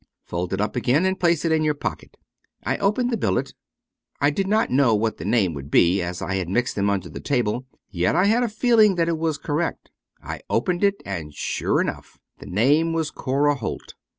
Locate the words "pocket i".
1.75-2.77